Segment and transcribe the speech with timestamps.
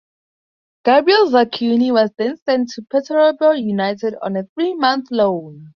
[0.83, 5.69] Gabriel Zakuani was then sent to Peterborough United on a three-month loan.